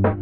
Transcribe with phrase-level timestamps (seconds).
[0.00, 0.16] Всем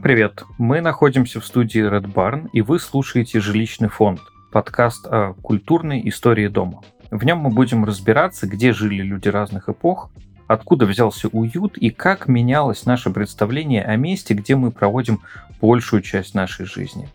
[0.00, 0.44] привет!
[0.58, 4.20] Мы находимся в студии Red Barn, и вы слушаете «Жилищный фонд»—
[4.52, 6.82] подкаст о культурной истории дома.
[7.10, 10.10] В нем мы будем разбираться, где жили люди разных эпох,
[10.46, 15.20] откуда взялся уют и как менялось наше представление о месте, где мы проводим
[15.62, 17.08] большую часть нашей жизни.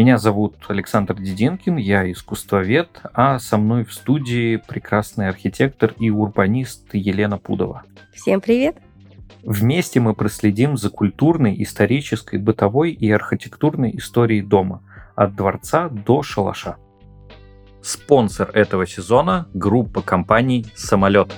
[0.00, 6.94] Меня зовут Александр Дединкин, я искусствовед, а со мной в студии прекрасный архитектор и урбанист
[6.94, 7.82] Елена Пудова.
[8.14, 8.78] Всем привет!
[9.42, 14.82] Вместе мы проследим за культурной, исторической, бытовой и архитектурной историей дома,
[15.16, 16.78] от дворца до шалаша.
[17.82, 21.30] Спонсор этого сезона– группа компаний «Самолет».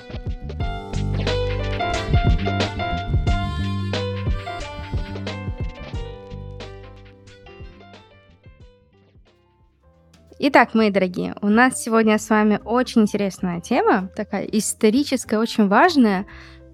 [10.45, 16.25] Итак, мои дорогие, у нас сегодня с вами очень интересная тема, такая историческая, очень важная.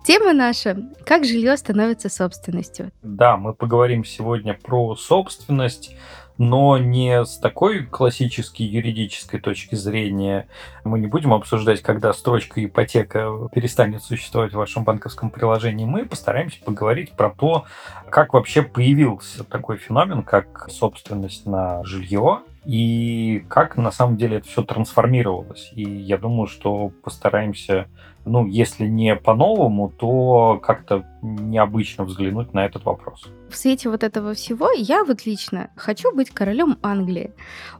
[0.03, 2.92] Тема наша– как жилье становится собственностью.
[3.03, 5.95] Да, мы поговорим сегодня про собственность,
[6.39, 10.48] но не с такой классической юридической точки зрения.
[10.83, 15.86] Мы не будем обсуждать, когда строчка ипотека перестанет существовать в вашем банковском приложении.
[15.86, 17.66] Мы постараемся поговорить про то,
[18.09, 22.39] как вообще появился такой феномен, как собственность на жилье,
[22.70, 25.72] и как на самом деле это все трансформировалось.
[25.73, 27.88] И я думаю, что постараемся
[28.26, 33.28] ну, если не по-новому, то как-то необычно взглянуть на этот вопрос.
[33.50, 37.34] В свете вот этого всего я вот лично хочу быть королем Англии.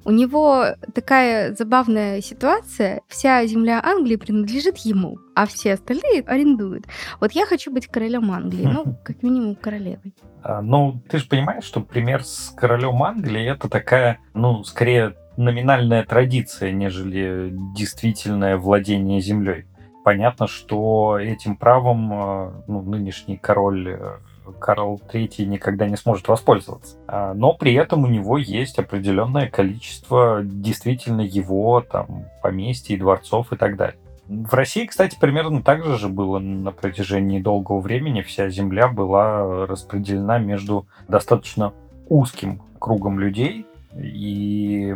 [0.06, 3.02] У него такая забавная ситуация.
[3.08, 6.86] Вся земля Англии принадлежит ему, а все остальные арендуют.
[7.20, 10.16] Вот я хочу быть королем Англии, ну, как минимум королевой.
[10.42, 16.04] А, ну, ты же понимаешь, что пример с королем Англии это такая, ну, скорее номинальная
[16.04, 19.66] традиция, нежели действительное владение землей
[20.10, 24.18] понятно, что этим правом э, ну, нынешний король э,
[24.60, 26.98] Карл III никогда не сможет воспользоваться.
[27.08, 33.56] А, но при этом у него есть определенное количество действительно его там поместьй, дворцов и
[33.56, 34.00] так далее.
[34.30, 38.22] В России, кстати, примерно так же же было на протяжении долгого времени.
[38.22, 41.74] Вся земля была распределена между достаточно
[42.10, 43.66] узким кругом людей.
[43.98, 44.96] И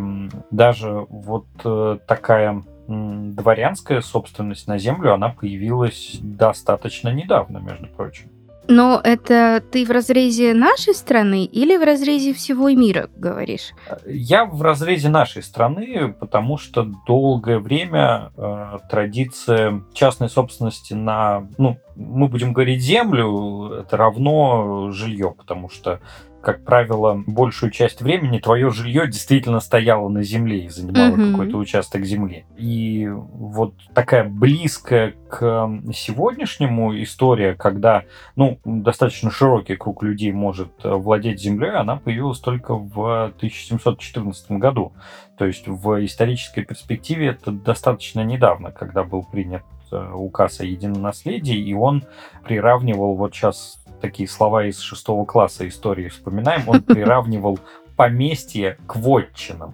[0.51, 8.29] даже вот э, такая дворянская собственность на землю, она появилась достаточно недавно, между прочим.
[8.67, 13.71] Но это ты в разрезе нашей страны или в разрезе всего мира говоришь?
[14.05, 21.77] Я в разрезе нашей страны, потому что долгое время э, традиция частной собственности на, ну,
[21.95, 25.99] мы будем говорить землю, это равно жилье, потому что
[26.43, 31.31] как правило, большую часть времени твое жилье действительно стояло на земле и занимало mm-hmm.
[31.31, 32.45] какой-то участок земли.
[32.57, 38.03] И вот такая близкая к сегодняшнему история, когда
[38.35, 44.91] ну, достаточно широкий круг людей может э, владеть землей, она появилась только в 1714 году.
[45.37, 51.57] То есть в исторической перспективе это достаточно недавно, когда был принят э, указ о единонаследии,
[51.57, 52.03] и он
[52.43, 57.57] приравнивал вот сейчас такие слова из шестого класса истории вспоминаем, он приравнивал
[57.95, 59.73] поместье к вотчинам.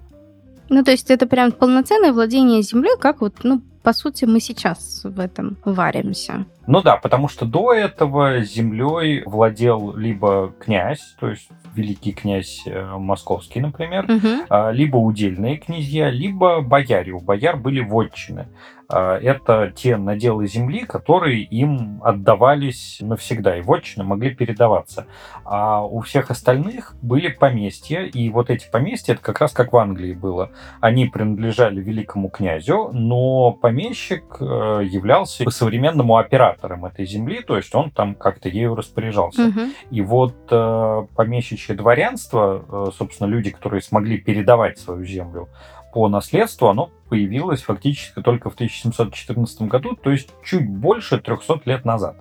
[0.69, 5.01] Ну, то есть это прям полноценное владение землей, как вот, ну, по сути, мы сейчас
[5.03, 6.45] в этом варимся.
[6.67, 12.97] Ну да, потому что до этого землей владел либо князь, то есть великий князь э,
[12.97, 14.71] московский, например, угу.
[14.71, 17.11] либо удельные князья, либо бояре.
[17.13, 18.47] У бояр были вотчины.
[18.91, 25.05] А, это те наделы земли, которые им отдавались навсегда, и вотчины могли передаваться.
[25.45, 29.77] А у всех остальных были поместья, и вот эти поместья, это как раз как в
[29.77, 30.51] Англии было.
[30.81, 37.91] Они принадлежали великому князю, но помещик э, являлся по-современному оператором этой земли, то есть он
[37.91, 39.47] там как-то ею распоряжался.
[39.47, 39.59] Угу.
[39.91, 45.49] И вот э, помещичье дворянство, э, собственно, люди, которые смогли передавать свою землю,
[45.93, 51.85] по наследству, оно появилось фактически только в 1714 году, то есть чуть больше 300 лет
[51.85, 52.15] назад.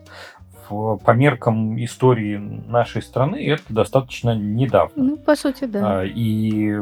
[0.69, 5.03] По меркам истории нашей страны это достаточно недавно.
[5.03, 6.05] Ну, по сути, да.
[6.05, 6.77] И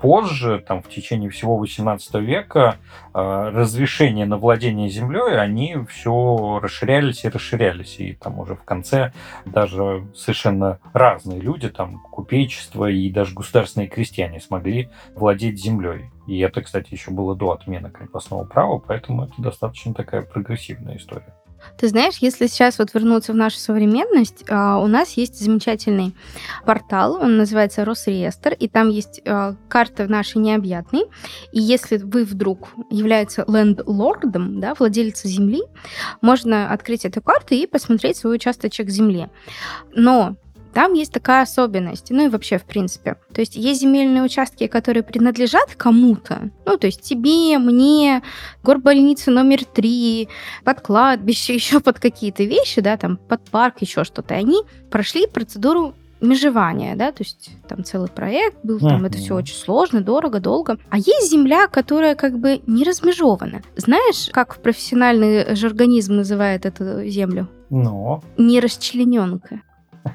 [0.00, 2.76] позже, там, в течение всего XVIII века,
[3.14, 7.96] э, разрешения на владение землей, они все расширялись и расширялись.
[7.98, 9.12] И там уже в конце
[9.44, 16.10] даже совершенно разные люди, там, купечество и даже государственные крестьяне смогли владеть землей.
[16.26, 21.34] И это, кстати, еще было до отмены крепостного права, поэтому это достаточно такая прогрессивная история.
[21.78, 26.14] Ты знаешь, если сейчас вот вернуться в нашу современность, а, у нас есть замечательный
[26.64, 31.04] портал, он называется Росреестр, и там есть а, карта нашей необъятной.
[31.52, 35.62] И если вы вдруг является лендлордом, да, владельцем земли,
[36.20, 39.28] можно открыть эту карту и посмотреть свой участочек земли.
[39.94, 40.36] Но
[40.76, 43.16] там есть такая особенность, ну и вообще, в принципе.
[43.32, 48.22] То есть есть земельные участки, которые принадлежат кому-то, ну, то есть тебе, мне,
[48.62, 50.28] горбольница номер три,
[50.64, 54.34] под кладбище, еще под какие-то вещи, да, там, под парк, еще что-то.
[54.34, 59.06] Они прошли процедуру межевания, да, то есть там целый проект был, там mm-hmm.
[59.06, 60.76] это все очень сложно, дорого, долго.
[60.90, 63.62] А есть земля, которая как бы не размежована.
[63.76, 67.48] Знаешь, как профессиональный жаргонизм называет эту землю?
[67.70, 68.22] Ну?
[68.36, 68.60] Не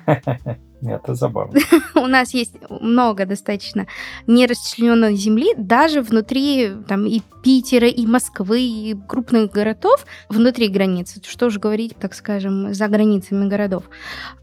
[0.81, 1.59] Это забавно.
[1.95, 3.85] У нас есть много достаточно
[4.27, 11.21] нерасчлененной земли, даже внутри там, и Питера, и Москвы, и крупных городов, внутри границы.
[11.23, 13.83] Что же говорить, так скажем, за границами городов.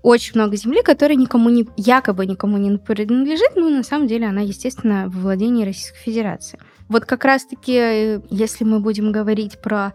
[0.03, 4.41] Очень много земли, которая никому не, якобы никому не принадлежит, но на самом деле она,
[4.41, 6.59] естественно, в владении Российской Федерации.
[6.89, 9.93] Вот как раз-таки, э, если мы будем говорить про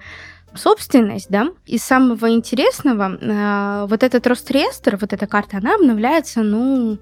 [0.56, 1.52] собственность, да.
[1.66, 7.00] И самого интересного, э, вот этот Росреестр, вот эта карта, она обновляется, ну,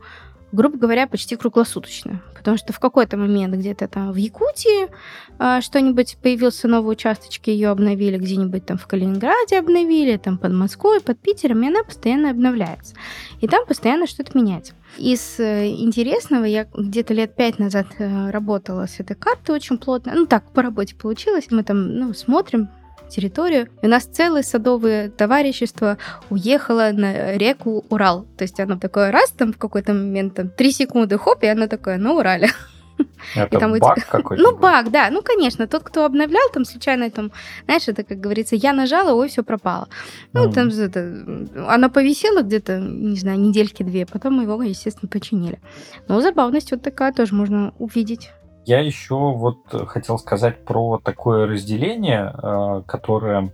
[0.52, 2.22] грубо говоря, почти круглосуточно.
[2.36, 4.90] Потому что в какой-то момент где-то там в Якутии
[5.40, 11.02] э, что-нибудь появился новый участочки, ее обновили, где-нибудь там в Калининграде обновили, там под Москвой,
[11.02, 12.96] под Питером, и она постоянно обновляется.
[13.42, 14.74] И там постоянно что-то меняется.
[14.98, 20.14] Из э, интересного, я где-то лет пять назад работала с этой картой очень плотно.
[20.16, 21.48] Ну так, по работе получилось.
[21.52, 22.70] Мы там ну, смотрим,
[23.12, 23.68] территорию.
[23.82, 25.98] И у нас целое садовое товарищество
[26.30, 28.26] уехало на реку Урал.
[28.38, 31.68] То есть оно такое раз там в какой-то момент, там, три секунды, хоп, и оно
[31.68, 32.50] такое на Урале.
[33.36, 34.06] Это там баг эти...
[34.08, 34.44] какой-то?
[34.52, 35.10] Ну, баг, да.
[35.12, 35.68] Ну, конечно.
[35.68, 37.32] Тот, кто обновлял, там случайно, там,
[37.66, 39.88] знаешь, это, как говорится, я нажала, ой, все пропало.
[40.34, 40.54] Ну, mm.
[40.54, 45.60] там это, оно повисело где-то, не знаю, недельки две, потом его, естественно, починили.
[46.08, 48.32] Но забавность вот такая тоже можно увидеть.
[48.66, 53.54] Я еще вот хотел сказать про такое разделение, э, которое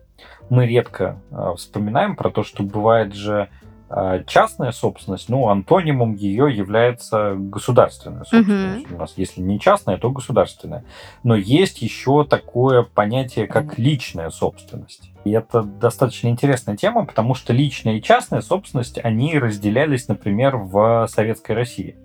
[0.50, 3.50] мы редко э, вспоминаем, про то, что бывает же
[3.90, 8.86] э, частная собственность, ну, антонимом ее является государственная собственность.
[8.88, 8.96] Uh-huh.
[8.96, 10.84] У нас, если не частная, то государственная.
[11.24, 15.12] Но есть еще такое понятие, как личная собственность.
[15.24, 21.08] И это достаточно интересная тема, потому что личная и частная собственность, они разделялись, например, в
[21.10, 21.96] Советской России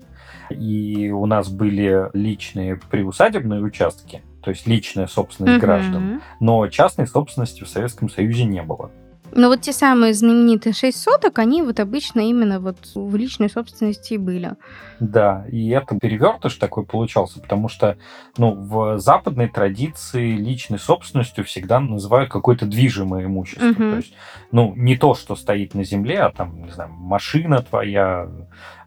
[0.49, 5.65] и у нас были личные приусадебные участки, то есть личная собственность угу.
[5.65, 8.91] граждан, но частной собственности в Советском Союзе не было.
[9.35, 14.13] Но вот те самые знаменитые шесть соток, они вот обычно именно вот в личной собственности
[14.13, 14.53] и были.
[14.99, 17.97] Да, и это перевертыш такой получался, потому что
[18.37, 23.65] ну, в западной традиции личной собственностью всегда называют какое-то движимое имущество.
[23.65, 23.75] Угу.
[23.75, 24.13] То есть,
[24.51, 28.29] ну, не то, что стоит на земле, а там, не знаю, машина твоя,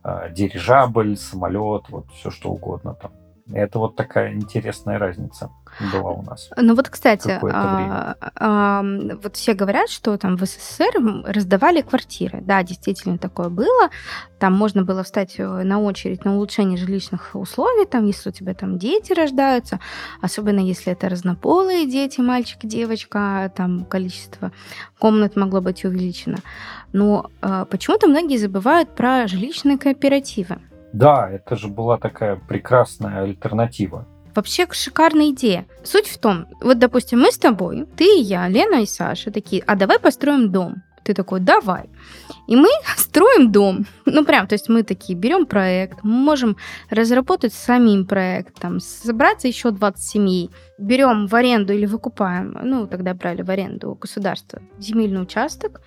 [0.03, 3.11] а, дирижабль, самолет, вот все что угодно там.
[3.53, 5.51] Это вот такая интересная разница
[5.93, 6.51] была у нас.
[6.57, 8.83] Ну вот, кстати, а, а,
[9.23, 12.41] вот все говорят, что там в СССР раздавали квартиры.
[12.41, 13.91] Да, действительно такое было.
[14.41, 18.53] Там можно было встать э, на очередь на улучшение жилищных условий, там, если у тебя
[18.53, 19.79] там дети рождаются,
[20.21, 24.51] особенно если это разнополые дети, мальчик, девочка, там количество
[24.99, 26.39] комнат могло быть увеличено.
[26.93, 30.59] Но а, почему-то многие забывают про жилищные кооперативы.
[30.97, 34.07] Да, это же была такая прекрасная альтернатива.
[34.35, 35.67] Вообще шикарная идея.
[35.85, 39.63] Суть в том, вот, допустим, мы с тобой, ты и я, Лена и Саша, такие,
[39.67, 40.77] а давай построим дом.
[41.05, 41.91] Ты такой, давай.
[42.49, 43.85] И мы строим дом.
[44.07, 46.57] Ну, прям, то есть мы такие берем проект, мы можем
[46.89, 53.15] разработать самим проект, там, собраться еще 20 семей, берем в аренду или выкупаем, ну, тогда
[53.15, 55.81] брали в аренду у государства земельный участок,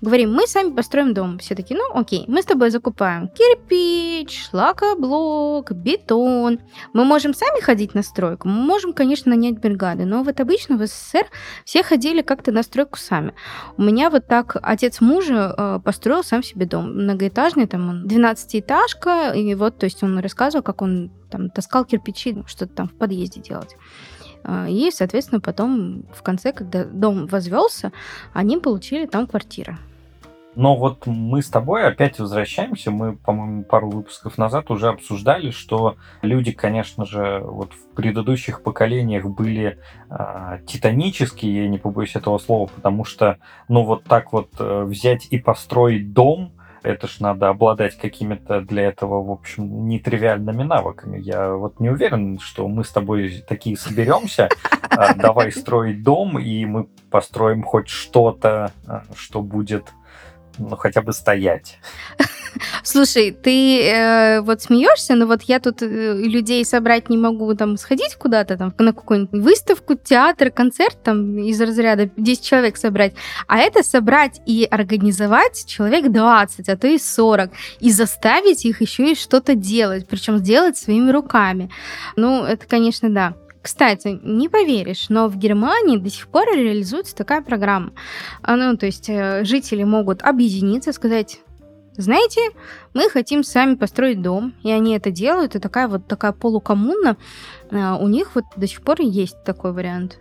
[0.00, 1.38] говорим, мы сами построим дом.
[1.38, 6.60] Все такие, ну, окей, мы с тобой закупаем кирпич, шлакоблок, бетон.
[6.92, 10.86] Мы можем сами ходить на стройку, мы можем, конечно, нанять бригады, но вот обычно в
[10.86, 11.26] СССР
[11.64, 13.34] все ходили как-то на стройку сами.
[13.76, 19.34] У меня вот так отец мужа э, построил сам себе дом, многоэтажный, там он 12-этажка,
[19.34, 23.40] и вот, то есть он рассказывал, как он там таскал кирпичи, что-то там в подъезде
[23.40, 23.76] делать.
[24.44, 27.92] А, и, соответственно, потом в конце, когда дом возвелся,
[28.32, 29.76] они получили там квартиры.
[30.56, 32.90] Но вот мы с тобой опять возвращаемся.
[32.90, 39.24] Мы, по-моему, пару выпусков назад уже обсуждали, что люди, конечно же, вот в предыдущих поколениях
[39.24, 39.78] были
[40.10, 45.26] э, титанические, я не побоюсь этого слова, потому что, ну, вот так вот э, взять
[45.30, 46.52] и построить дом,
[46.84, 51.18] это ж надо обладать какими-то для этого, в общем, нетривиальными навыками.
[51.18, 54.48] Я вот не уверен, что мы с тобой такие соберемся
[54.90, 59.92] а, давай строить дом, и мы построим хоть что-то, а, что будет
[60.58, 61.78] ну, хотя бы стоять.
[62.82, 67.76] Слушай, ты э, вот смеешься, но вот я тут э, людей собрать не могу, там,
[67.76, 73.14] сходить куда-то, там, на какую-нибудь выставку, театр, концерт, там, из разряда 10 человек собрать.
[73.46, 79.12] А это собрать и организовать человек 20, а то и 40, и заставить их еще
[79.12, 81.70] и что-то делать, причем сделать своими руками.
[82.16, 83.34] Ну, это, конечно, да.
[83.64, 87.92] Кстати, не поверишь, но в Германии до сих пор реализуется такая программа.
[88.46, 91.40] Ну, то есть э, жители могут объединиться, сказать,
[91.96, 92.42] знаете,
[92.92, 97.16] мы хотим сами построить дом, и они это делают, и такая вот такая полукоммуна,
[97.70, 100.18] а, у них вот до сих пор есть такой вариант.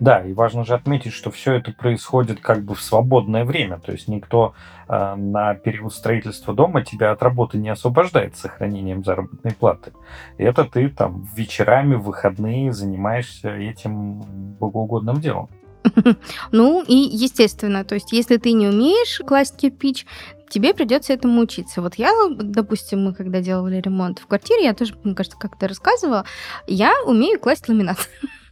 [0.00, 3.92] Да, и важно же отметить, что все это происходит как бы в свободное время, то
[3.92, 4.54] есть никто
[4.88, 9.92] э, на период строительства дома тебя от работы не освобождает сохранением заработной платы.
[10.36, 14.20] Это ты там вечерами, в выходные занимаешься этим
[14.58, 15.48] богоугодным делом.
[16.50, 20.06] Ну и естественно, то есть если ты не умеешь класть кирпич,
[20.48, 21.82] тебе придется этому учиться.
[21.82, 26.24] Вот я, допустим, мы когда делали ремонт в квартире, я тоже, мне кажется, как-то рассказывала,
[26.66, 28.08] я умею класть ламинат.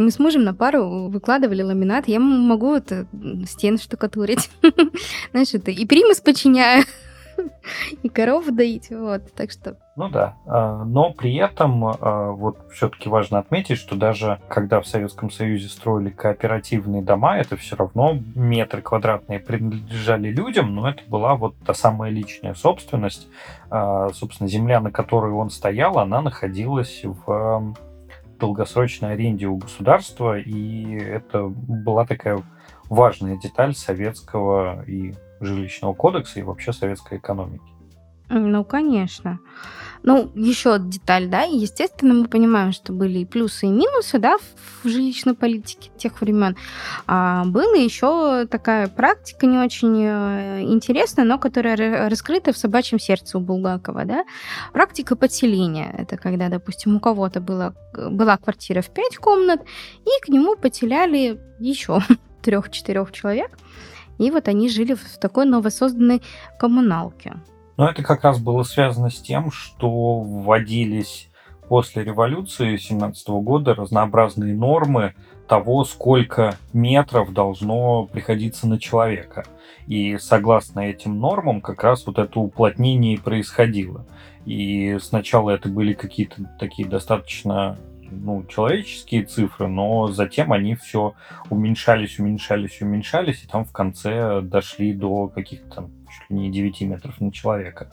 [0.00, 2.08] Мы с мужем на пару выкладывали ламинат.
[2.08, 3.06] Я могу это
[3.46, 4.50] стены штукатурить.
[5.32, 6.84] Знаешь, это и примус починяю,
[8.02, 8.88] и коров доить.
[8.88, 9.76] Вот, так что...
[9.96, 10.36] Ну да.
[10.46, 15.68] А, но при этом а, вот все-таки важно отметить, что даже когда в Советском Союзе
[15.68, 21.74] строили кооперативные дома, это все равно метры квадратные принадлежали людям, но это была вот та
[21.74, 23.28] самая личная собственность.
[23.68, 27.74] А, собственно, земля, на которой он стоял, она находилась в
[28.40, 32.42] долгосрочной аренде у государства, и это была такая
[32.88, 37.62] важная деталь советского и жилищного кодекса и вообще советской экономики.
[38.28, 39.38] Ну, конечно.
[40.02, 44.38] Ну, еще деталь, да, естественно, мы понимаем, что были и плюсы, и минусы, да,
[44.82, 46.56] в жилищной политике тех времен.
[47.06, 53.36] А была еще такая практика не очень э, интересная, но которая раскрыта в собачьем сердце
[53.36, 54.24] у Булгакова, да.
[54.72, 55.94] Практика подселения.
[55.98, 59.60] Это когда, допустим, у кого-то была, была квартира в пять комнат,
[60.04, 62.00] и к нему потеряли еще
[62.42, 63.50] трех-четырех человек.
[64.18, 66.22] И вот они жили в такой новосозданной
[66.58, 67.36] коммуналке.
[67.76, 71.30] Но это как раз было связано с тем, что вводились
[71.68, 75.14] после революции 17 года разнообразные нормы
[75.46, 79.44] того, сколько метров должно приходиться на человека.
[79.86, 84.06] И согласно этим нормам как раз вот это уплотнение и происходило.
[84.46, 87.78] И сначала это были какие-то такие достаточно
[88.10, 91.14] ну, человеческие цифры, но затем они все
[91.48, 95.88] уменьшались, уменьшались, уменьшались, и там в конце дошли до каких-то
[96.30, 97.90] не 9 метров на человека.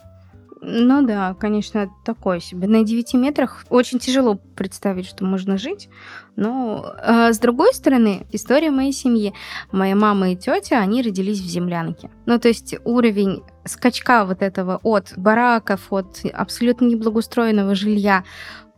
[0.62, 2.68] Ну да, конечно, такое себе.
[2.68, 5.90] На 9 метрах очень тяжело представить, что можно жить.
[6.36, 9.34] Но э, с другой стороны, история моей семьи.
[9.72, 12.10] Моя мама и тетя, они родились в землянке.
[12.26, 18.24] Ну, то есть уровень скачка вот этого от бараков, от абсолютно неблагоустроенного жилья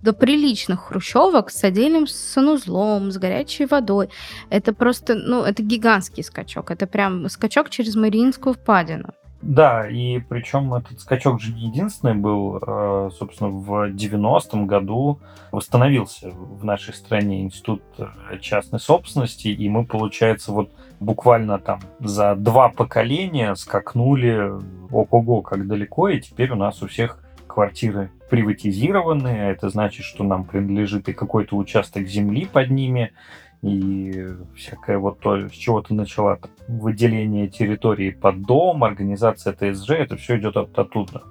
[0.02, 4.10] до приличных хрущевок с отдельным санузлом, с горячей водой.
[4.50, 6.72] Это просто, ну, это гигантский скачок.
[6.72, 9.14] Это прям скачок через Мариинскую впадину.
[9.42, 12.60] Да, и причем этот скачок же не единственный был.
[12.62, 15.20] А, собственно, в 90-м году
[15.52, 22.36] восстановился в нашей стране институт э, частной собственности, и мы, получается, вот буквально там за
[22.36, 24.52] два поколения скакнули
[24.92, 30.44] ого-го как далеко, и теперь у нас у всех квартиры приватизированы, это значит, что нам
[30.44, 33.14] принадлежит и какой-то участок земли под ними,
[33.62, 40.16] и всякое вот то, с чего ты начала, выделение территории под дом, организация ТСЖ, это
[40.16, 41.24] все идет от, оттуда,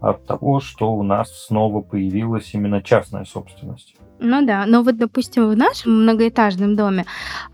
[0.00, 3.96] от того, что у нас снова появилась именно частная собственность.
[4.24, 7.04] Ну да, но вот, допустим, в нашем многоэтажном доме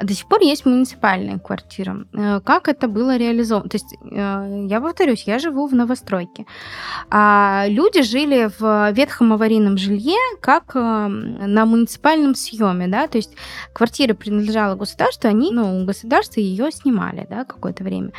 [0.01, 2.07] до сих пор есть муниципальная квартира.
[2.13, 3.69] Э, как это было реализовано?
[3.69, 6.47] То есть, э, я повторюсь, я живу в новостройке.
[7.11, 13.33] А люди жили в ветхом аварийном жилье, как э, на муниципальном съеме, да, то есть
[13.73, 18.13] квартира принадлежала государству, они, ну, государство ее снимали, да, какое-то время.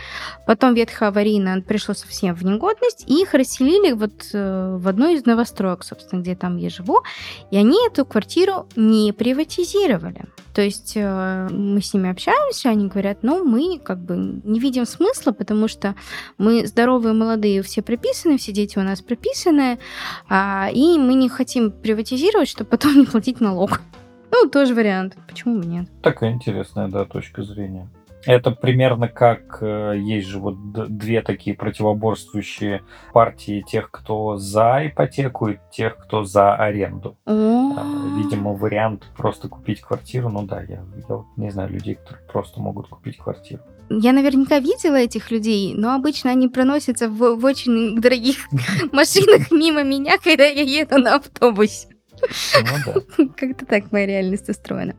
[0.45, 5.85] Потом ветхое аварийное пришло совсем в негодность, и их расселили вот в одну из новостроек,
[5.85, 7.03] собственно, где там я живу,
[7.49, 10.25] и они эту квартиру квартиру не приватизировали.
[10.53, 14.85] То есть э, мы с ними общаемся, они говорят, ну, мы как бы не видим
[14.85, 15.95] смысла, потому что
[16.37, 19.79] мы здоровые, молодые, все прописаны, все дети у нас прописаны,
[20.29, 23.81] а, и мы не хотим приватизировать, чтобы потом не платить налог.
[24.31, 25.17] Ну, тоже вариант.
[25.27, 25.87] Почему нет?
[26.01, 27.87] Такая интересная, да, точка зрения.
[28.25, 32.81] Это примерно как э, есть же вот две такие противоборствующие
[33.13, 37.17] партии тех, кто за ипотеку и тех, кто за аренду.
[37.25, 42.87] Видимо, вариант просто купить квартиру, ну да, я, я не знаю людей, которые просто могут
[42.87, 43.61] купить квартиру.
[43.89, 48.37] Я наверняка видела этих людей, но обычно они проносятся в, в очень дорогих
[48.91, 51.89] машинах мимо меня, когда я еду на автобусе.
[53.17, 53.27] Ну.
[53.37, 54.95] Как-то так моя реальность устроена.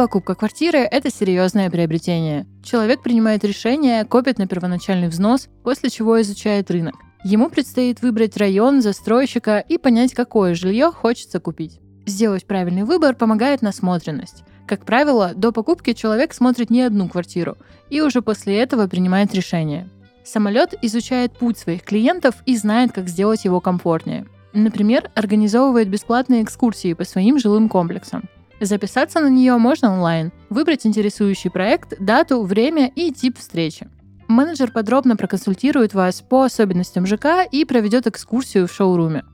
[0.00, 2.46] Покупка квартиры– это серьезное приобретение.
[2.64, 6.94] Человек принимает решение, копит на первоначальный взнос, после чего изучает рынок.
[7.22, 11.80] Ему предстоит выбрать район, застройщика и понять, какое жилье хочется купить.
[12.06, 14.42] Сделать правильный выбор помогает насмотренность.
[14.66, 17.58] Как правило, до покупки человек смотрит не одну квартиру
[17.90, 19.86] и уже после этого принимает решение.
[20.24, 24.24] Самолет изучает путь своих клиентов и знает, как сделать его комфортнее.
[24.54, 28.30] Например, организовывает бесплатные экскурсии по своим жилым комплексам.
[28.60, 33.88] Записаться на нее можно онлайн, выбрать интересующий проект, дату, время и тип встречи.
[34.28, 39.24] Менеджер подробно проконсультирует вас по особенностям ЖК и проведет экскурсию в шоуруме.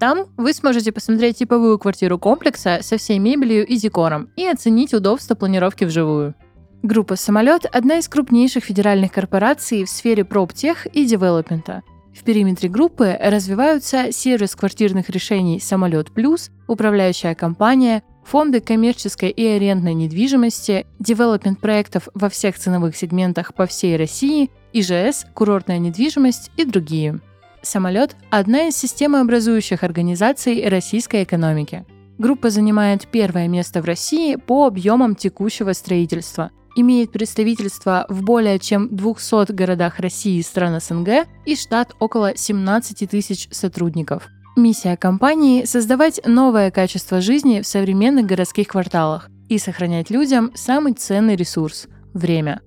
[0.00, 5.36] Там вы сможете посмотреть типовую квартиру комплекса со всей мебелью и декором и оценить удобство
[5.36, 6.34] планировки вживую.
[6.82, 11.82] Группа «Самолет»— одна из крупнейших федеральных корпораций в сфере проптех и девелопмента.
[12.12, 19.94] В периметре группы развиваются сервис квартирных решений «Самолет Плюс», управляющая компания, фонды коммерческой и арендной
[19.94, 27.20] недвижимости, девелопмент проектов во всех ценовых сегментах по всей России, ИЖС, курортная недвижимость и другие.
[27.62, 31.84] Самолет– одна из системообразующих организаций российской экономики.
[32.18, 38.88] Группа занимает первое место в России по объемам текущего строительства, имеет представительство в более чем
[38.94, 46.20] 200 городах России и стран СНГ и штат около 17 тысяч сотрудников– Миссия компании– создавать
[46.26, 52.60] новое качество жизни в современных городских кварталах и сохранять людям самый ценный ресурс– время.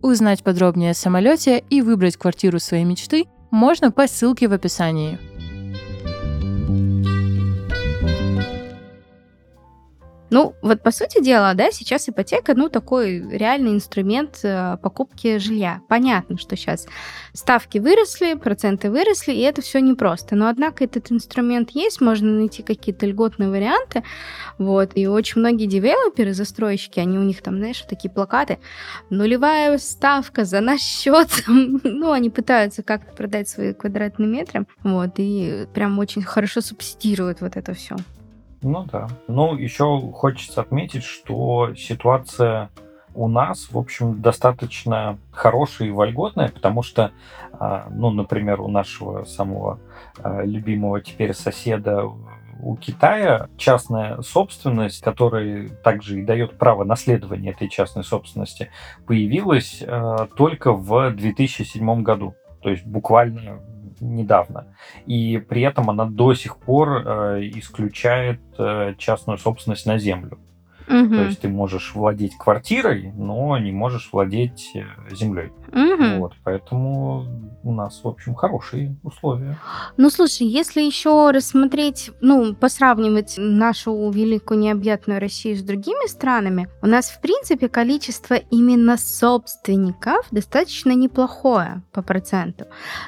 [0.00, 5.18] Узнать подробнее о самолете и выбрать квартиру своей мечты можно по ссылке в описании.
[10.34, 15.80] Ну, вот по сути дела, да, сейчас ипотека, ну, такой реальный инструмент э, покупки жилья.
[15.88, 16.88] Понятно, что сейчас
[17.32, 20.34] ставки выросли, проценты выросли, и это все непросто.
[20.34, 24.02] Но, однако, этот инструмент есть, можно найти какие-то льготные варианты,
[24.58, 28.58] вот, и очень многие девелоперы, застройщики, они у них там, знаешь, такие плакаты,
[29.10, 35.68] нулевая ставка за наш счет, ну, они пытаются как-то продать свои квадратные метры, вот, и
[35.72, 37.94] прям очень хорошо субсидируют вот это все.
[38.64, 39.08] Ну да.
[39.28, 42.70] Ну, еще хочется отметить, что ситуация
[43.14, 47.12] у нас, в общем, достаточно хорошая и вольготная, потому что,
[47.52, 49.78] а, ну, например, у нашего самого
[50.18, 52.04] а, любимого теперь соседа
[52.62, 58.70] у Китая частная собственность, которая также и дает право наследования этой частной собственности,
[59.06, 62.34] появилась а, только в 2007 году.
[62.62, 63.60] То есть буквально
[64.00, 64.76] недавно.
[65.06, 70.38] И при этом она до сих пор э, исключает э, частную собственность на землю.
[70.88, 71.14] Угу.
[71.14, 75.52] То есть ты можешь владеть квартирой, но не можешь владеть э, землей.
[75.72, 76.20] Угу.
[76.20, 77.26] Вот, поэтому
[77.64, 79.58] у нас, в общем, хорошие условия.
[79.96, 86.86] Ну, слушай, если еще рассмотреть, ну, посравнивать нашу великую необъятную Россию с другими странами, у
[86.86, 92.66] нас, в принципе, количество именно собственников достаточно неплохое по проценту,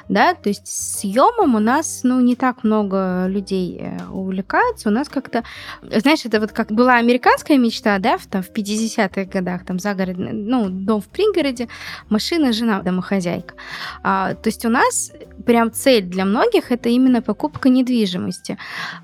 [0.09, 5.07] да, то есть съемом у нас, ну, не так много людей э, увлекаются, у нас
[5.07, 5.43] как-то,
[5.81, 10.33] знаешь, это вот как была американская мечта, да, в, там, в 50-х годах, там, загородный,
[10.33, 11.67] ну, дом в пригороде,
[12.09, 13.55] машина, жена, домохозяйка.
[14.03, 15.11] А, то есть у нас
[15.45, 18.57] прям цель для многих это именно покупка недвижимости.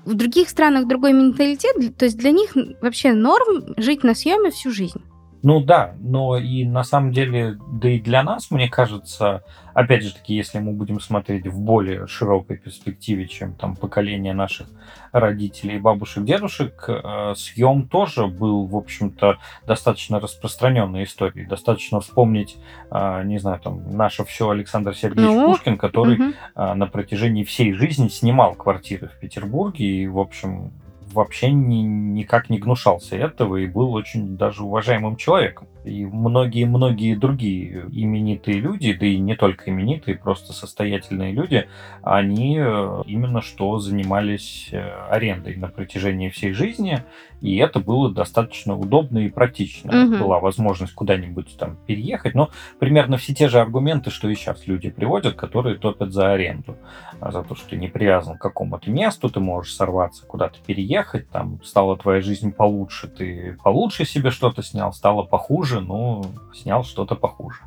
[0.04, 4.70] В других странах другой менталитет, то есть для них вообще норм жить на съеме всю
[4.70, 5.02] жизнь.
[5.44, 10.14] Ну да, но и на самом деле, да и для нас, мне кажется, опять же
[10.14, 14.68] таки, если мы будем смотреть в более широкой перспективе, чем там поколение наших
[15.12, 21.44] родителей, бабушек, дедушек, э, съем тоже был, в общем-то, достаточно распространенной историей.
[21.44, 22.56] Достаточно вспомнить,
[22.90, 26.34] э, не знаю, там, наше все Александр Сергеевич ну, Пушкин, который угу.
[26.56, 30.72] на протяжении всей жизни снимал квартиры в Петербурге и, в общем,
[31.14, 35.68] вообще ни, никак не гнушался этого и был очень даже уважаемым человеком.
[35.84, 41.68] И многие-многие другие именитые люди, да и не только именитые, просто состоятельные люди,
[42.02, 47.04] они э, именно что занимались э, арендой на протяжении всей жизни,
[47.44, 50.06] и это было достаточно удобно и практично.
[50.06, 50.16] Угу.
[50.16, 54.88] Была возможность куда-нибудь там переехать, но примерно все те же аргументы, что и сейчас люди
[54.88, 56.78] приводят, которые топят за аренду.
[57.20, 61.28] А за то, что ты не привязан к какому-то месту, ты можешь сорваться, куда-то переехать,
[61.28, 67.14] там стала твоя жизнь получше, ты получше себе что-то снял, стало похуже, ну, снял что-то
[67.14, 67.60] похуже.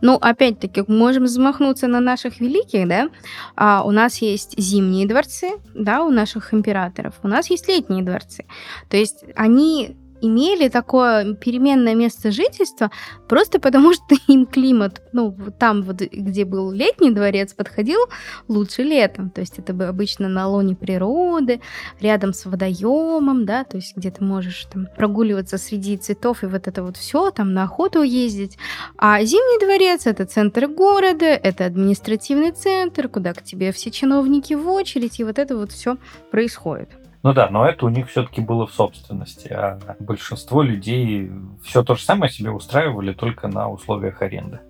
[0.00, 3.08] Ну, опять-таки, можем замахнуться на наших великих, да?
[3.56, 8.44] А, у нас есть зимние дворцы, да, у наших императоров, у нас есть летние дворцы.
[8.88, 12.90] То есть они имели такое переменное место жительства
[13.28, 18.00] просто потому, что им климат, ну, там, вот, где был летний дворец, подходил
[18.48, 19.30] лучше летом.
[19.30, 21.60] То есть это бы обычно на лоне природы,
[22.00, 26.68] рядом с водоемом, да, то есть где ты можешь там прогуливаться среди цветов и вот
[26.68, 28.58] это вот все, там на охоту ездить.
[28.96, 34.68] А Зимний дворец— это центр города, это административный центр, куда к тебе все чиновники в
[34.68, 35.96] очередь, и вот это вот все
[36.30, 36.88] происходит.
[37.24, 41.30] Ну да, но это у них все-таки было в собственности, а большинство людей
[41.62, 44.60] все то же самое себе устраивали только на условиях аренды.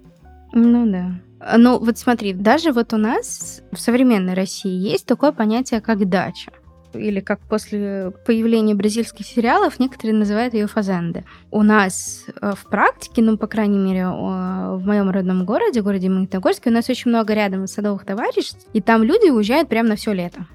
[0.53, 1.57] Ну да.
[1.59, 6.53] Ну вот смотри, даже вот у нас в современной России есть такое понятие, как дача
[6.93, 11.25] или как после появления бразильских сериалов некоторые называют ее фазенды.
[11.51, 16.71] У нас э, в практике, ну, по крайней мере, в моем родном городе, городе Магнитогорске,
[16.71, 20.47] у нас очень много рядом садовых товариществ, и там люди уезжают прямо на все лето.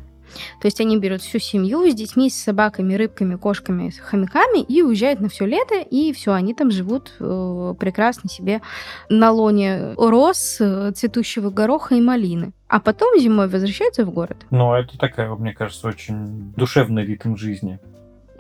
[0.62, 5.20] То есть они берут всю семью с детьми, с собаками, рыбками, кошками, хомяками и уезжают
[5.20, 8.62] на все лето, и все, они там живут э, прекрасно себе
[9.10, 12.54] на лоне роз, э, цветущего гороха и малины.
[12.68, 14.46] А потом зимой возвращаются в город.
[14.52, 17.80] Ну, это такая, мне кажется, очень душевный ритм жизни.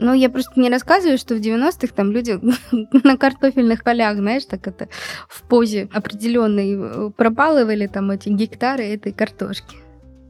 [0.01, 2.39] Ну, я просто не рассказываю, что в 90-х там люди
[3.03, 4.87] на картофельных полях, знаешь, так это
[5.27, 9.75] в позе определенной э, пропалывали там эти гектары этой картошки.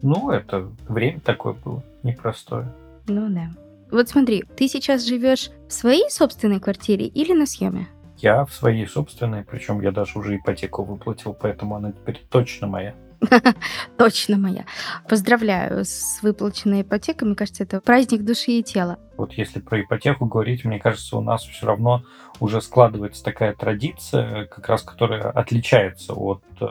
[0.02, 2.72] Ну, это время такое было непростое.
[3.08, 3.50] Ну да.
[3.92, 7.88] Вот смотри, ты сейчас живешь в своей собственной квартире или на съеме?
[8.18, 12.94] Я в своей собственной, причем я даже уже ипотеку выплатил, поэтому она теперь точно моя.
[13.98, 14.66] Точно моя.
[15.08, 17.28] Поздравляю с выплаченной ипотекой.
[17.28, 18.98] Мне кажется, это праздник души и тела.
[19.18, 22.04] Вот если про ипотеку говорить, мне кажется, у нас все равно
[22.40, 26.68] уже складывается такая традиция, как раз которая отличается от, э,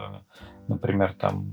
[0.69, 1.53] например, там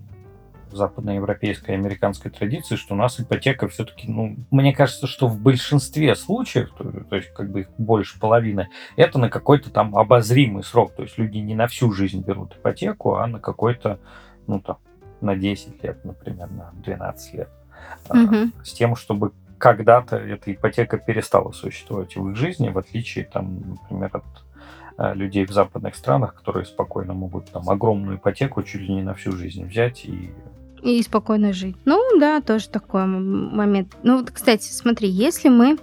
[0.75, 6.15] западноевропейской и американской традиции, что у нас ипотека все-таки, ну, мне кажется, что в большинстве
[6.15, 10.93] случаев, то, то есть как бы их больше половины, это на какой-то там обозримый срок.
[10.95, 13.99] То есть люди не на всю жизнь берут ипотеку, а на какой-то,
[14.47, 14.77] ну там,
[15.21, 17.49] на 10 лет, например, на 12 лет.
[18.09, 18.51] Угу.
[18.63, 24.11] С тем, чтобы когда-то эта ипотека перестала существовать в их жизни, в отличие, там, например,
[24.13, 24.25] от
[24.97, 29.13] а, людей в западных странах, которые спокойно могут там огромную ипотеку чуть ли не на
[29.13, 30.31] всю жизнь взять и
[30.85, 31.75] и спокойно жить.
[31.85, 33.95] Ну да, тоже такой момент.
[34.03, 35.77] Ну вот, кстати, смотри, если мы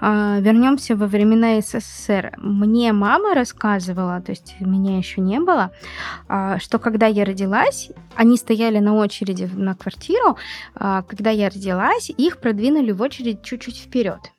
[0.00, 5.70] э, вернемся во времена СССР, мне мама рассказывала, то есть меня еще не было,
[6.28, 10.36] э, что когда я родилась, они стояли на очереди на квартиру,
[10.74, 14.32] э, когда я родилась, их продвинули в очередь чуть-чуть вперед.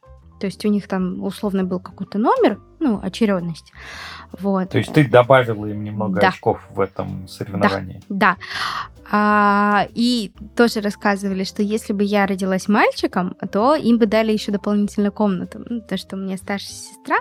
[0.44, 3.72] То есть у них там условно был какой-то номер, ну, очередность.
[4.38, 4.72] Вот.
[4.72, 6.28] То есть ты добавила им немного да.
[6.28, 8.02] очков в этом соревновании.
[8.10, 8.36] Да.
[8.36, 8.38] да.
[9.10, 14.52] А, и тоже рассказывали, что если бы я родилась мальчиком, то им бы дали еще
[14.52, 15.64] дополнительную комнату.
[15.66, 17.20] Ну, то, что у меня старшая сестра,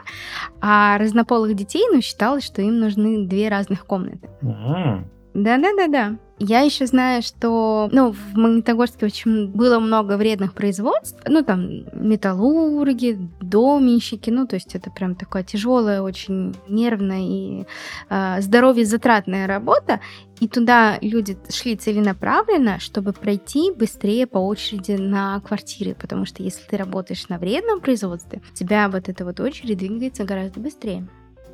[0.60, 4.28] а разнополых детей, ну, считалось, что им нужны две разных комнаты.
[4.42, 5.04] Mm-hmm.
[5.34, 6.18] Да-да-да-да.
[6.38, 11.20] Я еще знаю, что ну, в Магнитогорске очень было много вредных производств.
[11.28, 14.28] Ну, там, металлурги, доменщики.
[14.30, 17.64] Ну, то есть это прям такая тяжелая, очень нервная и
[18.10, 20.00] э, здоровье затратная работа.
[20.40, 25.94] И туда люди шли целенаправленно, чтобы пройти быстрее по очереди на квартиры.
[25.94, 30.24] Потому что если ты работаешь на вредном производстве, у тебя вот эта вот очередь двигается
[30.24, 31.06] гораздо быстрее.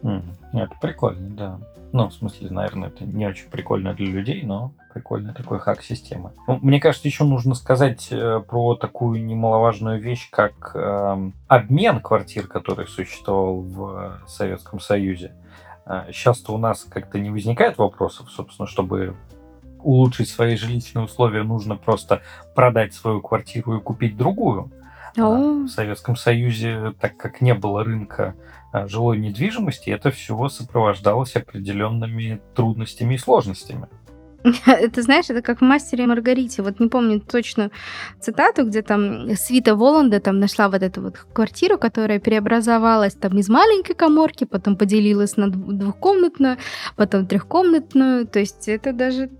[0.02, 1.60] Mm, это прикольно, да.
[1.92, 6.32] Ну, в смысле, наверное, это не очень прикольно для людей, но прикольный такой хак системы.
[6.46, 12.46] Ну, мне кажется, еще нужно сказать э, про такую немаловажную вещь, как э, обмен квартир,
[12.46, 15.32] который существовал в Советском Союзе.
[15.86, 19.16] Э, сейчас-то у нас как-то не возникает вопросов, собственно, чтобы
[19.82, 22.20] улучшить свои жилищные условия, нужно просто
[22.54, 24.70] продать свою квартиру и купить другую.
[25.16, 25.64] Oh.
[25.64, 32.40] В Советском Союзе, так как не было рынка Э, жилой недвижимости, это все сопровождалось определенными
[32.54, 33.88] трудностями и сложностями.
[34.66, 36.62] Это, знаешь, это как в «Мастере и Маргарите».
[36.62, 37.70] Вот не помню точно
[38.20, 43.48] цитату, где там Свита Воланда там нашла вот эту вот квартиру, которая преобразовалась там из
[43.48, 46.58] маленькой коморки, потом поделилась на двухкомнатную,
[46.96, 48.26] потом трехкомнатную.
[48.26, 49.30] То есть это даже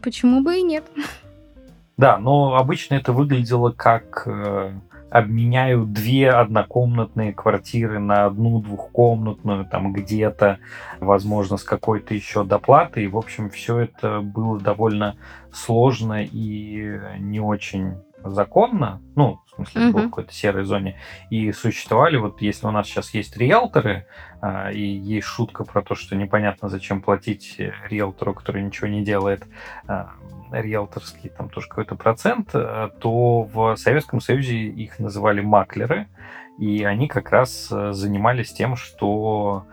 [0.00, 0.84] почему бы и нет.
[1.96, 4.28] Да, но обычно это выглядело как
[5.10, 10.58] э, обменяю две однокомнатные квартиры на одну двухкомнатную, там где-то,
[11.00, 13.04] возможно, с какой-то еще доплатой.
[13.04, 15.16] И, в общем, все это было довольно
[15.52, 17.94] сложно и не очень
[18.30, 19.92] законно, ну, в смысле, uh-huh.
[19.92, 20.98] было в какой-то серой зоне,
[21.30, 24.06] и существовали, вот если у нас сейчас есть риэлторы,
[24.40, 27.56] а, и есть шутка про то, что непонятно, зачем платить
[27.88, 29.46] риэлтору, который ничего не делает,
[29.86, 30.10] а,
[30.52, 36.08] риэлторский, там тоже какой-то процент, а, то в Советском Союзе их называли маклеры,
[36.58, 39.66] и они как раз а, занимались тем, что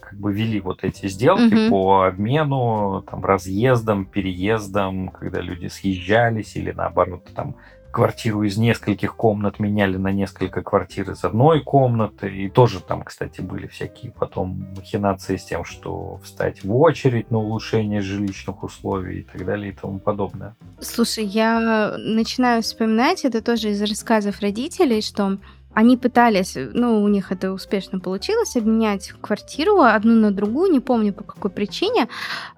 [0.00, 1.70] как бы вели вот эти сделки mm-hmm.
[1.70, 7.56] по обмену, там, разъездам, переездам, когда люди съезжались или наоборот там
[7.90, 12.28] квартиру из нескольких комнат меняли на несколько квартир из одной комнаты.
[12.44, 17.38] И тоже там, кстати, были всякие потом махинации с тем, что встать в очередь на
[17.38, 20.54] улучшение жилищных условий и так далее и тому подобное.
[20.80, 25.38] Слушай, я начинаю вспоминать, это тоже из рассказов родителей, что
[25.72, 31.12] они пытались, ну, у них это успешно получилось, обменять квартиру одну на другую, не помню
[31.12, 32.08] по какой причине,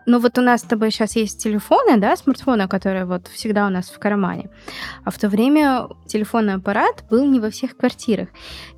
[0.06, 3.70] но вот у нас с тобой сейчас есть телефоны, да, смартфоны, которые вот всегда у
[3.70, 4.48] нас в кармане,
[5.04, 8.28] а в то время телефонный аппарат был не во всех квартирах.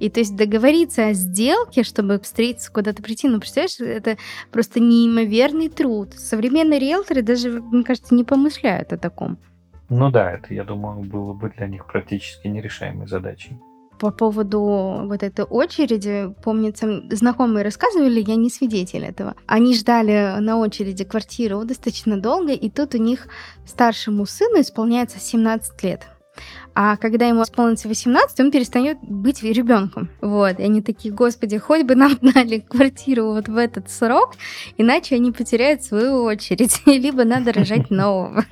[0.00, 4.18] И то есть договориться о сделке, чтобы встретиться, куда-то прийти, ну, представляешь, это
[4.50, 6.12] просто неимоверный труд.
[6.14, 9.38] Современные риэлторы даже, мне кажется, не помышляют о таком.
[9.88, 13.58] Ну да, это, я думаю, было бы для них практически нерешаемой задачей
[13.98, 14.60] по поводу
[15.04, 19.34] вот этой очереди, помнится, знакомые рассказывали, я не свидетель этого.
[19.46, 23.28] Они ждали на очереди квартиру достаточно долго, и тут у них
[23.66, 26.08] старшему сыну исполняется 17 лет.
[26.74, 30.10] А когда ему исполнится 18, он перестает быть ребенком.
[30.20, 30.58] Вот.
[30.58, 34.34] И они такие, господи, хоть бы нам дали квартиру вот в этот срок,
[34.76, 36.82] иначе они потеряют свою очередь.
[36.86, 38.44] Либо надо рожать нового.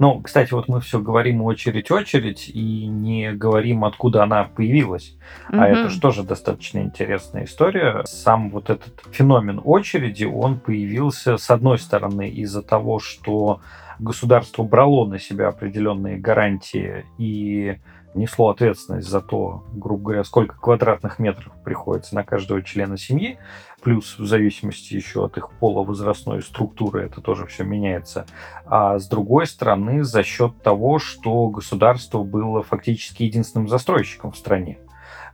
[0.00, 5.14] Ну, кстати, вот мы все говорим очередь-очередь и не говорим, откуда она появилась.
[5.50, 5.60] Угу.
[5.60, 8.02] А это же тоже достаточно интересная история.
[8.06, 13.60] Сам вот этот феномен очереди, он появился, с одной стороны, из-за того, что
[13.98, 17.76] государство брало на себя определенные гарантии и
[18.14, 23.38] несло ответственность за то, грубо говоря, сколько квадратных метров приходится на каждого члена семьи,
[23.82, 28.26] плюс в зависимости еще от их половозрастной структуры это тоже все меняется.
[28.66, 34.78] А с другой стороны, за счет того, что государство было фактически единственным застройщиком в стране.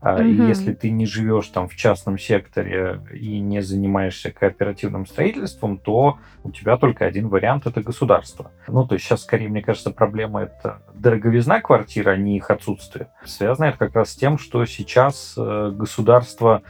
[0.00, 0.22] Угу.
[0.22, 6.18] И если ты не живешь там в частном секторе и не занимаешься кооперативным строительством, то
[6.44, 8.50] у тебя только один вариант это государство.
[8.68, 13.08] Ну, то есть сейчас скорее, мне кажется, проблема это дороговизна квартир, а не их отсутствие.
[13.24, 16.62] Связано это как раз с тем, что сейчас э, государство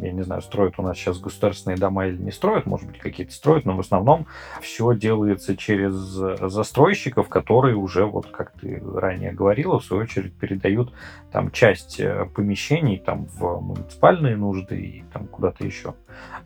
[0.00, 3.32] я не знаю, строят у нас сейчас государственные дома или не строят, может быть, какие-то
[3.32, 4.26] строят, но в основном
[4.60, 10.92] все делается через застройщиков, которые уже, вот как ты ранее говорила, в свою очередь передают
[11.32, 15.94] там часть э, помещений там в муниципальные нужды и там куда-то еще.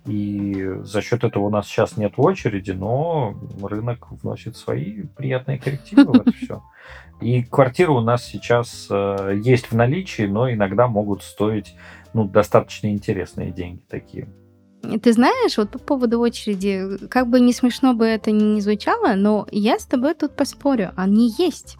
[0.06, 6.04] И за счет этого у нас сейчас нет очереди, но рынок вносит свои приятные коррективы
[6.04, 6.62] в это все.
[7.20, 11.74] И квартиры у нас сейчас э, есть в наличии, но иногда могут стоить
[12.14, 14.28] ну, достаточно интересные деньги такие.
[15.02, 19.46] Ты знаешь, вот по поводу очереди, как бы не смешно бы это ни звучало, но
[19.50, 21.76] я с тобой тут поспорю, они есть.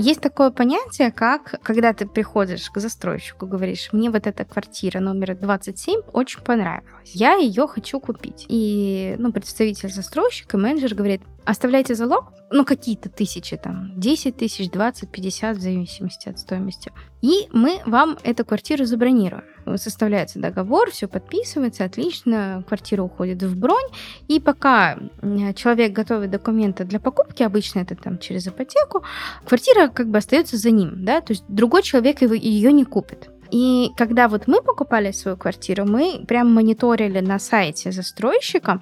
[0.00, 5.34] Есть такое понятие, как когда ты приходишь к застройщику, говоришь, мне вот эта квартира номер
[5.34, 8.46] 27 очень понравилась, я ее хочу купить.
[8.48, 15.10] И ну, представитель застройщика, менеджер говорит, оставляйте залог, ну, какие-то тысячи, там, 10 тысяч, 20,
[15.10, 16.92] 50, в зависимости от стоимости.
[17.22, 19.44] И мы вам эту квартиру забронируем.
[19.76, 23.88] Составляется договор, все подписывается, отлично, квартира уходит в бронь,
[24.28, 24.98] и пока
[25.56, 29.02] человек готовит документы для покупки, обычно это там через ипотеку,
[29.46, 33.30] квартира как бы остается за ним, да, то есть другой человек ее не купит.
[33.50, 38.80] И когда вот мы покупали свою квартиру, мы прям мониторили на сайте застройщика,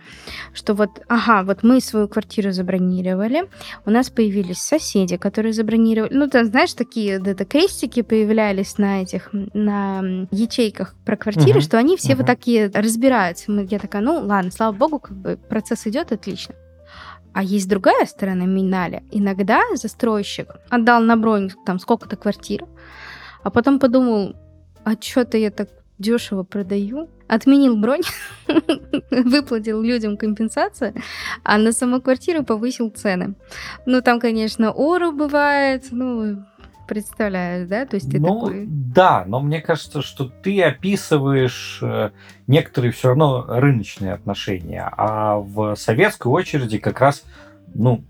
[0.53, 3.49] что вот, ага, вот мы свою квартиру забронировали,
[3.85, 9.31] у нас появились соседи, которые забронировали, ну, ты знаешь, такие это крестики появлялись на этих,
[9.33, 11.63] на ячейках про квартиры, uh-huh.
[11.63, 12.17] что они все uh-huh.
[12.17, 13.53] вот такие разбираются.
[13.53, 16.55] Я такая, ну, ладно, слава богу, как бы процесс идет отлично.
[17.33, 19.03] А есть другая сторона Миналя.
[19.11, 22.65] Иногда застройщик отдал на бронь там сколько-то квартир,
[23.43, 24.35] а потом подумал,
[24.87, 25.69] а что-то я так
[25.99, 27.09] дешево продаю.
[27.27, 28.03] отменил бронь,
[29.11, 30.95] выплатил людям компенсацию,
[31.43, 33.35] а на саму квартиру повысил цены.
[33.85, 36.45] Ну, там, конечно, ору бывает, ну,
[36.87, 37.85] представляешь, да?
[37.85, 38.67] То есть ты ну, такой...
[38.69, 42.11] Да, но мне кажется, что ты описываешь э,
[42.47, 47.25] некоторые все равно рыночные отношения, а в советской очереди как раз,
[47.75, 48.05] ну,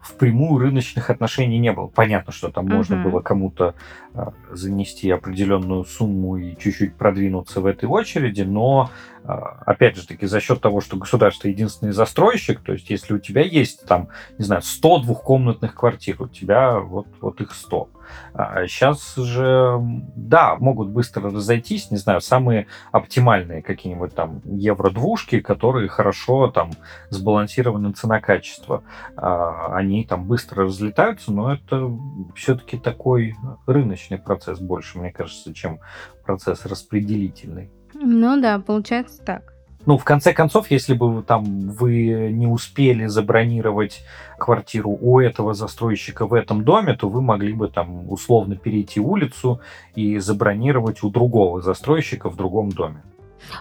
[0.00, 1.86] впрямую рыночных отношений не было.
[1.86, 2.74] Понятно, что там uh-huh.
[2.74, 3.74] можно было кому-то
[4.14, 8.90] э, занести определенную сумму и чуть-чуть продвинуться в этой очереди, но
[9.24, 9.28] э,
[9.66, 13.42] опять же таки за счет того, что государство единственный застройщик, то есть если у тебя
[13.42, 14.08] есть там,
[14.38, 17.99] не знаю, 100 двухкомнатных квартир, у тебя вот, вот их 100, а
[18.34, 19.78] сейчас же,
[20.16, 26.70] да, могут быстро разойтись, не знаю, самые оптимальные какие-нибудь там евро-двушки, которые хорошо там
[27.10, 28.82] сбалансированы цена-качество.
[29.16, 31.90] А, они там быстро разлетаются, но это
[32.34, 33.34] все-таки такой
[33.66, 35.80] рыночный процесс больше, мне кажется, чем
[36.24, 37.70] процесс распределительный.
[37.94, 39.49] Ну да, получается так.
[39.86, 44.04] Ну, в конце концов, если бы там вы не успели забронировать
[44.38, 49.60] квартиру у этого застройщика в этом доме, то вы могли бы там условно перейти улицу
[49.94, 53.02] и забронировать у другого застройщика в другом доме.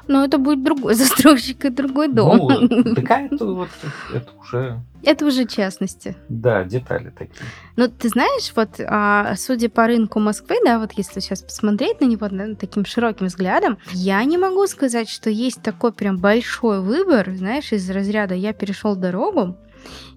[0.07, 2.47] Но это будет другой застройщик и другой дом.
[2.47, 3.69] Ну, такая это, вот,
[4.13, 4.81] это уже...
[5.03, 6.17] Это уже частности.
[6.27, 7.45] Да, детали такие.
[7.77, 12.05] Но ты знаешь, вот а, судя по рынку Москвы, да, вот если сейчас посмотреть на
[12.05, 17.31] него да, таким широким взглядом, я не могу сказать, что есть такой прям большой выбор,
[17.35, 19.57] знаешь, из разряда «я перешел дорогу»,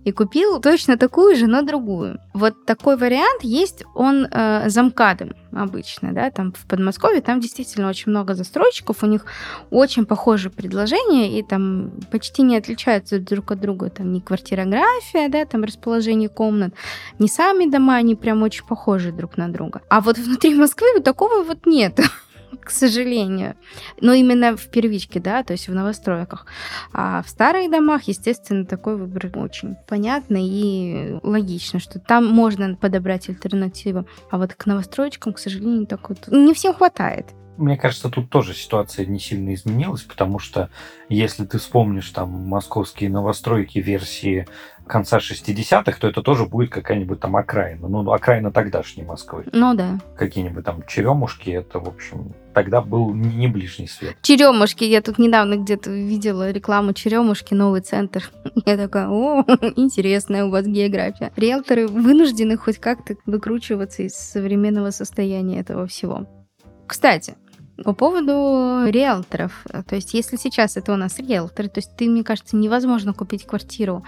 [0.05, 2.19] и купил точно такую же, но другую.
[2.35, 8.11] Вот такой вариант есть, он э, замкадом обычно, да, там в Подмосковье, там действительно очень
[8.11, 9.27] много застройщиков, у них
[9.71, 15.45] очень похожие предложения, и там почти не отличаются друг от друга, там ни квартирография, да,
[15.45, 16.75] там расположение комнат,
[17.19, 19.83] ни сами дома, они прям очень похожи друг на друга.
[19.89, 22.01] А вот внутри Москвы вот такого вот нет.
[22.61, 23.57] к сожалению.
[24.01, 26.47] Но именно в первичке, да, то есть в новостройках.
[26.93, 33.29] А в старых домах, естественно, такой выбор очень понятный и логично, что там можно подобрать
[33.29, 34.07] альтернативу.
[34.31, 37.27] А вот к новостроечкам, к сожалению, так вот не всем хватает.
[37.59, 40.71] Мне кажется, тут тоже ситуация не сильно изменилась, потому что
[41.09, 44.49] если ты вспомнишь там московские новостройки версии
[44.93, 47.89] конца 60-х, то это тоже будет какая-нибудь там окраина.
[47.89, 49.45] Ну, окраина тогдашней Москвы.
[49.51, 49.99] Ну да.
[50.17, 54.17] Какие-нибудь там черемушки, это, в общем, тогда был не ближний свет.
[54.21, 58.31] Черемушки, я тут недавно где-то видела рекламу черемушки, новый центр.
[58.67, 59.45] Я такая, о,
[59.77, 61.33] интересная у вас география.
[61.37, 66.27] Риэлторы вынуждены хоть как-то выкручиваться из современного состояния этого всего.
[66.87, 67.35] Кстати,
[67.85, 69.65] по поводу риэлторов.
[69.89, 73.47] То есть, если сейчас это у нас риэлторы, то есть ты, мне кажется, невозможно купить
[73.47, 74.05] квартиру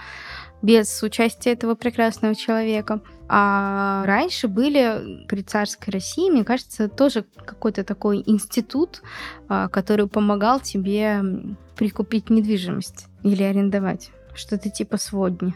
[0.61, 3.01] без участия этого прекрасного человека.
[3.27, 9.01] А раньше были при царской России, мне кажется, тоже какой-то такой институт,
[9.47, 11.21] а, который помогал тебе
[11.75, 14.11] прикупить недвижимость или арендовать.
[14.35, 15.53] Что-то типа сводни.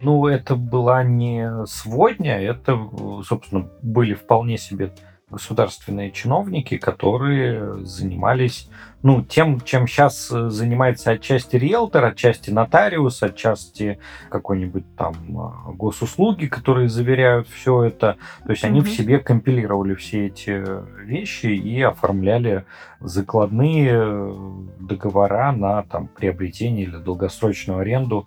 [0.00, 2.78] Ну, это была не сводня, это,
[3.26, 4.92] собственно, были вполне себе
[5.30, 8.68] государственные чиновники, которые занимались
[9.04, 13.98] ну, тем, чем сейчас э, занимается отчасти риэлтор, отчасти нотариус, отчасти
[14.30, 18.16] какой-нибудь там а, госуслуги, которые заверяют все это.
[18.44, 18.84] То есть они mm-hmm.
[18.84, 20.64] в себе компилировали все эти
[21.04, 22.64] вещи и оформляли
[23.00, 28.26] закладные э, договора на там, приобретение или долгосрочную аренду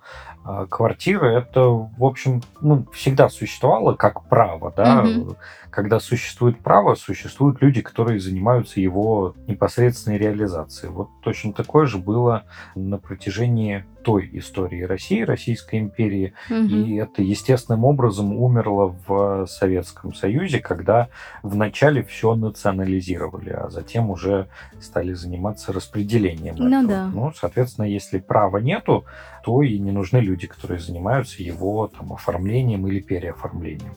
[0.68, 1.28] квартиры.
[1.32, 4.72] Это, в общем, ну, всегда существовало как право.
[4.76, 5.04] Да?
[5.04, 5.36] Mm-hmm.
[5.70, 10.90] Когда существует право, существуют люди, которые занимаются его непосредственной реализацией.
[10.90, 16.32] Вот точно такое же было на протяжении той истории России, Российской империи.
[16.48, 16.56] Угу.
[16.56, 21.08] И это естественным образом умерло в Советском Союзе, когда
[21.42, 24.48] вначале все национализировали, а затем уже
[24.80, 26.54] стали заниматься распределением.
[26.56, 26.86] Ну этого.
[26.86, 27.06] да.
[27.12, 29.04] Ну, соответственно, если права нету,
[29.48, 33.94] то и не нужны люди, которые занимаются его там, оформлением или переоформлением.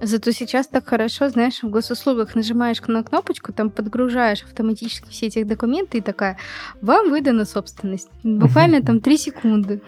[0.00, 5.42] Зато сейчас так хорошо, знаешь, в госуслугах нажимаешь на кнопочку, там подгружаешь автоматически все эти
[5.42, 6.36] документы и такая,
[6.80, 8.10] вам выдана собственность.
[8.22, 9.80] Буквально там три секунды.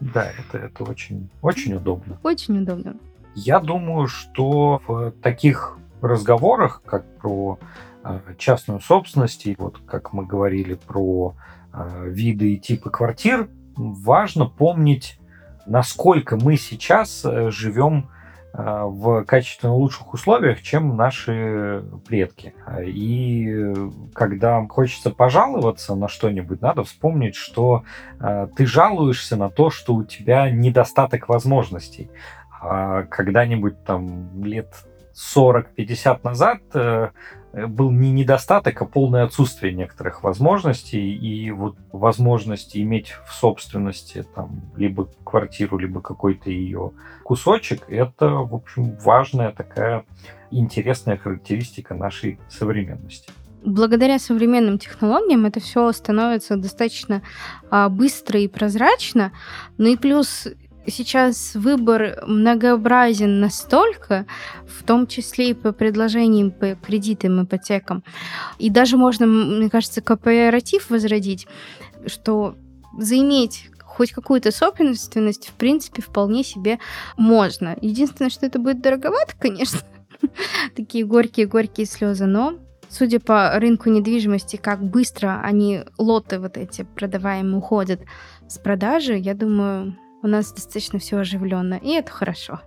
[0.00, 2.20] Да, это, это очень, очень удобно.
[2.22, 2.94] Очень удобно.
[3.34, 7.58] Я думаю, что в таких разговорах, как про
[8.04, 11.34] э, частную собственность, и вот как мы говорили про
[11.72, 13.48] э, виды и типы квартир,
[13.78, 15.18] важно помнить,
[15.66, 18.08] насколько мы сейчас э, живем
[18.54, 22.54] Э, в качественно лучших условиях, чем наши предки.
[22.84, 23.74] И
[24.14, 27.84] когда хочется пожаловаться на что-нибудь, надо вспомнить, что
[28.18, 32.10] э, ты жалуешься на то, что у тебя недостаток возможностей.
[32.60, 34.74] А когда-нибудь там лет
[35.14, 37.10] 40-50 назад э, э,
[37.52, 41.14] был не недостаток, а полное отсутствие некоторых возможностей.
[41.14, 46.92] И вот возможности иметь в собственности там либо квартиру, либо какой-то ее
[47.24, 50.04] кусочек, это, в общем, важная такая
[50.50, 53.30] интересная характеристика нашей современности
[53.64, 57.22] благодаря современным технологиям это все становится достаточно
[57.70, 59.32] а, быстро и прозрачно.
[59.78, 60.46] Ну и плюс
[60.90, 64.26] сейчас выбор многообразен настолько,
[64.66, 68.04] в том числе и по предложениям по кредитам, ипотекам.
[68.58, 71.46] И даже можно, мне кажется, кооператив возродить,
[72.06, 72.56] что
[72.96, 76.78] заиметь хоть какую-то собственность, в принципе, вполне себе
[77.16, 77.76] можно.
[77.80, 79.80] Единственное, что это будет дороговато, конечно,
[80.76, 82.58] такие горькие-горькие слезы, но
[82.90, 88.00] Судя по рынку недвижимости, как быстро они, лоты вот эти продаваемые, уходят
[88.48, 92.60] с продажи, я думаю, у нас достаточно все оживленно, и это хорошо.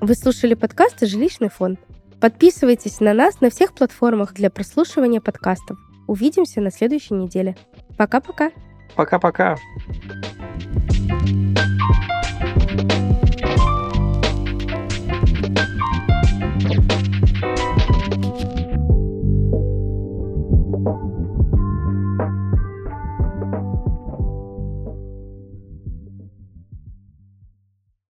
[0.00, 1.78] Вы слушали подкаст «Жилищный фонд».
[2.18, 5.78] Подписывайтесь на нас на всех платформах для прослушивания подкастов.
[6.06, 7.56] Увидимся на следующей неделе.
[7.98, 8.50] Пока-пока.
[8.96, 9.56] Пока-пока.